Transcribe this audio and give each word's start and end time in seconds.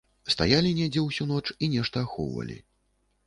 Стаялі 0.33 0.71
недзе 0.77 1.03
ўсю 1.03 1.27
ноч 1.31 1.43
і 1.63 1.69
нешта 1.73 2.03
ахоўвалі. 2.05 2.57